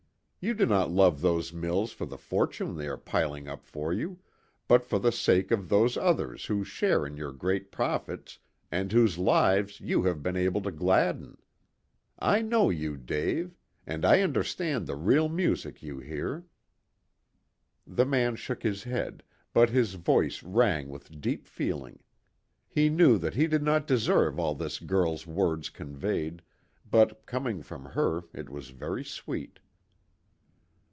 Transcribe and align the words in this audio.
You 0.43 0.55
do 0.55 0.65
not 0.65 0.89
love 0.89 1.21
those 1.21 1.53
mills 1.53 1.91
for 1.91 2.07
the 2.07 2.17
fortune 2.17 2.75
they 2.75 2.87
are 2.87 2.97
piling 2.97 3.47
up 3.47 3.63
for 3.63 3.93
you, 3.93 4.17
but 4.67 4.83
for 4.83 4.97
the 4.97 5.11
sake 5.11 5.51
of 5.51 5.69
those 5.69 5.97
others 5.97 6.45
who 6.45 6.63
share 6.63 7.05
in 7.05 7.15
your 7.15 7.31
great 7.31 7.71
profits 7.71 8.39
and 8.71 8.91
whose 8.91 9.19
lives 9.19 9.79
you 9.81 10.01
have 10.05 10.23
been 10.23 10.35
able 10.35 10.61
to 10.61 10.71
gladden. 10.71 11.37
I 12.17 12.41
know 12.41 12.71
you, 12.71 12.97
Dave. 12.97 13.55
And 13.85 14.03
I 14.03 14.21
understand 14.21 14.87
the 14.87 14.95
real 14.95 15.29
music 15.29 15.83
you 15.83 15.99
hear." 15.99 16.45
The 17.85 18.07
man 18.07 18.35
shook 18.35 18.63
his 18.63 18.81
head, 18.81 19.21
but 19.53 19.69
his 19.69 19.93
voice 19.93 20.41
rang 20.41 20.89
with 20.89 21.21
deep 21.21 21.45
feeling. 21.45 21.99
He 22.67 22.89
knew 22.89 23.19
that 23.19 23.35
he 23.35 23.45
did 23.45 23.61
not 23.61 23.85
deserve 23.85 24.39
all 24.39 24.55
this 24.55 24.79
girl's 24.79 25.27
words 25.27 25.69
conveyed, 25.69 26.41
but, 26.89 27.27
coming 27.27 27.61
from 27.61 27.85
her, 27.85 28.23
it 28.33 28.49
was 28.49 28.69
very 28.71 29.05
sweet. 29.05 29.59